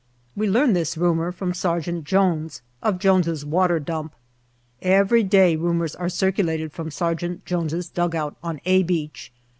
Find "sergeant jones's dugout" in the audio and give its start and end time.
6.89-8.35